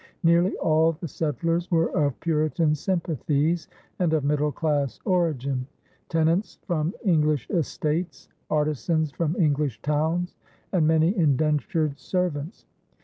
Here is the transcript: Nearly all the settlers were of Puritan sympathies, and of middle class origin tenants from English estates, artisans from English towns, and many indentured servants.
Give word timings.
Nearly 0.23 0.57
all 0.57 0.93
the 0.93 1.07
settlers 1.07 1.69
were 1.69 1.91
of 1.91 2.19
Puritan 2.21 2.73
sympathies, 2.73 3.67
and 3.99 4.13
of 4.13 4.23
middle 4.23 4.51
class 4.51 4.99
origin 5.05 5.67
tenants 6.09 6.57
from 6.65 6.95
English 7.05 7.47
estates, 7.51 8.27
artisans 8.49 9.11
from 9.11 9.35
English 9.35 9.79
towns, 9.83 10.33
and 10.71 10.87
many 10.87 11.15
indentured 11.15 11.99
servants. 11.99 12.65